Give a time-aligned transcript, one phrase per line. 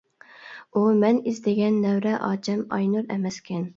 [0.79, 3.69] ئۇ مەن ئىزدىگەن نەۋرە ئاچام ئاينۇر ئەمەسكەن.